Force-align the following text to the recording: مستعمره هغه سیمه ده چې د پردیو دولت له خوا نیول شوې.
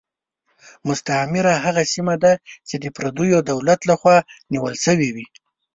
مستعمره 0.87 1.53
هغه 1.65 1.83
سیمه 1.93 2.15
ده 2.23 2.33
چې 2.67 2.75
د 2.83 2.85
پردیو 2.95 3.39
دولت 3.51 3.79
له 3.89 3.95
خوا 3.99 4.17
نیول 4.51 4.75
شوې. 4.85 5.25